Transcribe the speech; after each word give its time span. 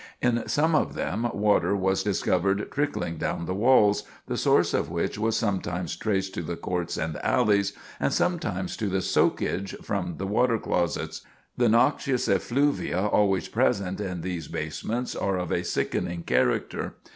In 0.19 0.47
some 0.47 0.73
of 0.73 0.95
them 0.95 1.29
water 1.31 1.75
was 1.75 2.01
discovered 2.01 2.71
trickling 2.71 3.17
down 3.17 3.45
the 3.45 3.53
walls, 3.53 4.01
the 4.25 4.35
source 4.35 4.73
of 4.73 4.89
which 4.89 5.19
was 5.19 5.37
sometimes 5.37 5.95
traced 5.95 6.33
to 6.33 6.41
the 6.41 6.55
courts 6.55 6.97
and 6.97 7.23
alleys, 7.23 7.73
and 7.99 8.11
sometimes 8.11 8.75
to 8.77 8.87
the 8.87 9.03
soakage 9.03 9.75
from 9.83 10.15
the 10.17 10.25
water 10.25 10.57
closets. 10.57 11.21
The 11.55 11.69
noxious 11.69 12.27
effluvia 12.27 12.99
always 12.99 13.47
present 13.47 14.01
in 14.01 14.21
these 14.21 14.47
basements 14.47 15.15
are 15.15 15.37
of 15.37 15.51
a 15.51 15.63
sickening 15.63 16.23
character. 16.23 16.95